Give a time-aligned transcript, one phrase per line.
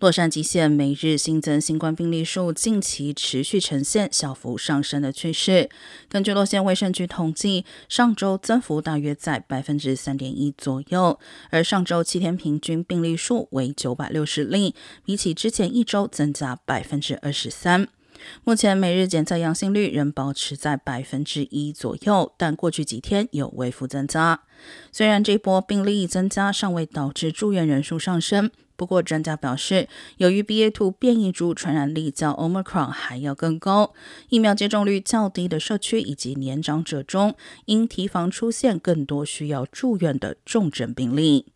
[0.00, 5.68] 洛杉矶县每日新增新冠病例数近期持续呈现小幅上升的趋势。
[6.08, 11.18] 根据洛县卫生局统计，上周增幅大约在百分之三点一左右，
[11.50, 14.72] 而上周七天平均病例数为九百六十例，
[15.04, 17.88] 比起之前一周增加百分之二十三。
[18.44, 24.40] 目前每日检测阳性率仍保持在百分之一左右，但过去几天有微幅增加。
[24.90, 33.92] 虽然这波病例增加尚未导致住院人数上升，不过专家表示，由于 BA.2 变异株传染力较 Omicron 还要更高，
[34.28, 37.34] 疫苗接种率较低的社区以及年长者中，
[37.66, 41.46] 应提防出现更多需要住院的重症病例。